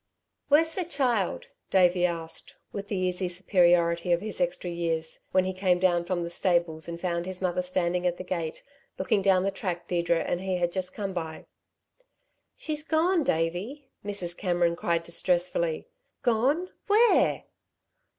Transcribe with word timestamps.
"Where's 0.47 0.73
the 0.73 0.83
child?" 0.83 1.45
Davey 1.69 2.07
asked, 2.07 2.55
with 2.71 2.87
the 2.87 2.95
easy 2.97 3.27
superiority 3.27 4.11
of 4.11 4.19
his 4.19 4.41
extra 4.41 4.71
years, 4.71 5.19
when 5.31 5.43
he 5.45 5.53
came 5.53 5.77
down 5.77 6.05
from 6.05 6.23
the 6.23 6.31
stables 6.31 6.89
and 6.89 6.99
found 6.99 7.27
his 7.27 7.39
mother 7.39 7.61
standing 7.61 8.07
at 8.07 8.17
the 8.17 8.23
gate, 8.23 8.63
looking 8.97 9.21
down 9.21 9.43
the 9.43 9.51
track 9.51 9.87
Deirdre 9.87 10.23
and 10.23 10.41
he 10.41 10.57
had 10.57 10.71
just 10.71 10.95
come 10.95 11.13
by. 11.13 11.45
"She's 12.57 12.81
gone, 12.81 13.23
Davey," 13.23 13.91
Mrs. 14.03 14.35
Cameron 14.35 14.75
cried 14.75 15.03
distressfully. 15.03 15.85
"Gone 16.23 16.69
where?" 16.87 17.43